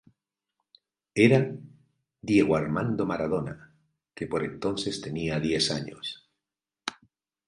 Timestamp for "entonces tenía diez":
4.43-5.69